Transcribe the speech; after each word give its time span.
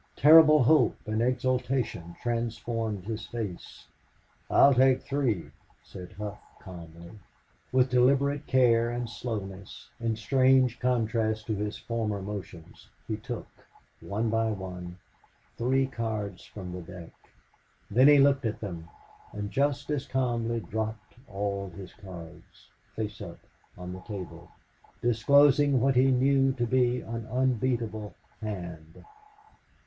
Terrible 0.15 0.63
hope 0.63 0.97
and 1.05 1.21
exultation 1.21 2.15
transformed 2.23 3.05
his 3.05 3.27
face. 3.27 3.85
"I'll 4.49 4.73
take 4.73 5.03
three," 5.03 5.51
said 5.83 6.13
Hough, 6.13 6.39
calmly. 6.59 7.19
With 7.71 7.91
deliberate 7.91 8.47
care 8.47 8.89
and 8.89 9.07
slowness, 9.07 9.91
in 9.99 10.15
strange 10.15 10.79
contrast 10.79 11.45
to 11.45 11.55
his 11.55 11.77
former 11.77 12.19
motions, 12.19 12.89
he 13.07 13.15
took, 13.17 13.45
one 13.99 14.31
by 14.31 14.49
one, 14.49 14.97
three 15.55 15.85
cards 15.85 16.45
from 16.45 16.71
the 16.71 16.81
deck. 16.81 17.11
Then 17.91 18.07
he 18.07 18.17
looked 18.17 18.45
at 18.47 18.59
them, 18.59 18.89
and 19.33 19.51
just 19.51 19.91
as 19.91 20.07
calmly 20.07 20.61
dropped 20.61 21.13
all 21.27 21.69
his 21.69 21.93
cards, 21.93 22.69
face 22.95 23.21
up, 23.21 23.37
on 23.77 23.93
the 23.93 24.01
table, 24.01 24.49
disclosing 24.99 25.79
what 25.79 25.95
he 25.95 26.09
knew 26.09 26.53
to 26.53 26.65
be 26.65 27.01
an 27.01 27.27
unbeatable 27.27 28.15
hand. 28.41 29.05